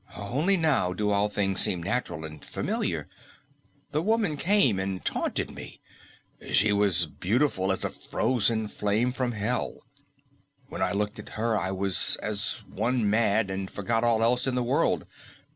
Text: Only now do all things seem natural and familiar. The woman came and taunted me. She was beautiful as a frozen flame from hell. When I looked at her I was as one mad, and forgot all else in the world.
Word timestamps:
Only 0.17 0.57
now 0.57 0.93
do 0.93 1.11
all 1.11 1.29
things 1.29 1.59
seem 1.61 1.83
natural 1.83 2.25
and 2.25 2.43
familiar. 2.43 3.07
The 3.91 4.01
woman 4.01 4.35
came 4.35 4.79
and 4.79 5.05
taunted 5.05 5.51
me. 5.53 5.79
She 6.51 6.73
was 6.73 7.05
beautiful 7.05 7.71
as 7.71 7.85
a 7.85 7.91
frozen 7.91 8.67
flame 8.67 9.11
from 9.11 9.33
hell. 9.33 9.83
When 10.69 10.81
I 10.81 10.91
looked 10.91 11.19
at 11.19 11.29
her 11.37 11.55
I 11.55 11.69
was 11.69 12.15
as 12.15 12.63
one 12.67 13.11
mad, 13.11 13.51
and 13.51 13.69
forgot 13.69 14.03
all 14.03 14.23
else 14.23 14.47
in 14.47 14.55
the 14.55 14.63
world. 14.63 15.05